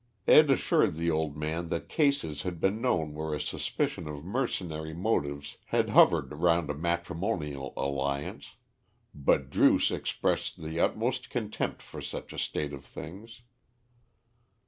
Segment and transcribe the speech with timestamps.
[0.27, 0.49] Ed.
[0.49, 5.57] assured the old man that cases had been known where a suspicion of mercenary motives
[5.67, 8.55] had hovered round a matrimonial alliance,
[9.13, 13.43] but Druce expressed the utmost contempt for such a state of things.